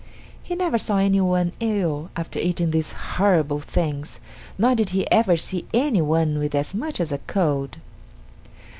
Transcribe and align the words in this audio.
He 0.41 0.55
never 0.55 0.79
saw 0.79 0.97
anyone 0.97 1.51
ill 1.59 2.09
after 2.15 2.39
eating 2.39 2.71
these 2.71 2.93
horrible 2.93 3.59
things, 3.59 4.19
nor 4.57 4.73
did 4.73 4.89
he 4.89 5.05
ever 5.11 5.37
see 5.37 5.67
anyone 5.75 6.39
with 6.39 6.55
as 6.55 6.73
much 6.73 6.99
as 6.99 7.11
a 7.11 7.19
cold. 7.27 7.77